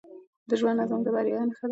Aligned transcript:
د 0.49 0.51
ژوند 0.59 0.77
نظم 0.79 0.99
د 1.03 1.07
بریا 1.15 1.41
نښه 1.49 1.65
ده. 1.67 1.69